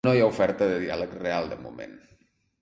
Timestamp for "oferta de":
0.29-0.79